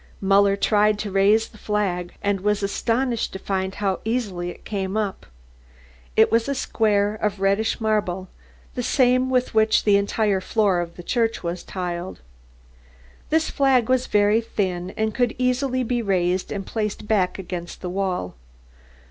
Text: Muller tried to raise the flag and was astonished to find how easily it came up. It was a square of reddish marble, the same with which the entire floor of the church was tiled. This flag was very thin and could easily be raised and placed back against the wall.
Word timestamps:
Muller 0.19 0.55
tried 0.55 0.97
to 0.97 1.11
raise 1.11 1.49
the 1.49 1.59
flag 1.59 2.15
and 2.23 2.39
was 2.41 2.63
astonished 2.63 3.33
to 3.33 3.37
find 3.37 3.75
how 3.75 3.99
easily 4.03 4.49
it 4.49 4.65
came 4.65 4.97
up. 4.97 5.27
It 6.15 6.31
was 6.31 6.49
a 6.49 6.55
square 6.55 7.13
of 7.13 7.39
reddish 7.39 7.79
marble, 7.79 8.27
the 8.73 8.81
same 8.81 9.29
with 9.29 9.53
which 9.53 9.83
the 9.83 9.97
entire 9.97 10.41
floor 10.41 10.79
of 10.79 10.95
the 10.95 11.03
church 11.03 11.43
was 11.43 11.61
tiled. 11.61 12.19
This 13.29 13.51
flag 13.51 13.89
was 13.89 14.07
very 14.07 14.41
thin 14.41 14.89
and 14.97 15.13
could 15.13 15.35
easily 15.37 15.83
be 15.83 16.01
raised 16.01 16.51
and 16.51 16.65
placed 16.65 17.07
back 17.07 17.37
against 17.37 17.81
the 17.81 17.87
wall. 17.91 18.33